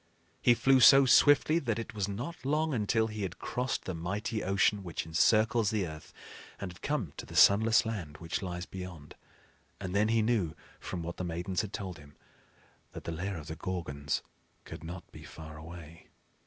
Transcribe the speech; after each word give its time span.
He 0.41 0.55
flew 0.55 0.79
so 0.79 1.05
swiftly 1.05 1.59
that 1.59 1.77
it 1.77 1.93
was 1.93 2.07
not 2.07 2.43
long 2.43 2.73
until 2.73 3.05
he 3.05 3.21
had 3.21 3.37
crossed 3.37 3.85
the 3.85 3.93
mighty 3.93 4.43
ocean 4.43 4.81
which 4.83 5.05
encircles 5.05 5.69
the 5.69 5.85
earth, 5.85 6.11
and 6.59 6.73
had 6.73 6.81
come 6.81 7.13
to 7.17 7.25
the 7.27 7.35
sunless 7.35 7.85
land 7.85 8.17
which 8.17 8.41
lies 8.41 8.65
beyond; 8.65 9.13
and 9.79 9.93
then 9.95 10.07
he 10.07 10.23
knew, 10.23 10.55
from 10.79 11.03
what 11.03 11.17
the 11.17 11.23
Maidens 11.23 11.61
had 11.61 11.71
told 11.71 11.99
him, 11.99 12.15
that 12.93 13.03
the 13.03 13.11
lair 13.11 13.37
of 13.37 13.45
the 13.45 13.55
Gorgons 13.55 14.23
could 14.65 14.83
not 14.83 15.03
be 15.11 15.21
far 15.23 15.55
away. 15.55 16.07